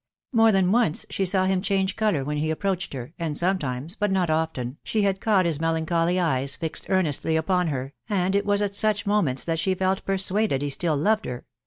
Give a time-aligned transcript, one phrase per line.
[0.33, 4.09] More than once she saw him change colour when ht approached her; and sometimes, but
[4.11, 8.63] not often, she had caught his melancholy eyes fixed earnestly upon her, and it was
[8.63, 11.41] at such moments that she felt persuaded he still loved her •*•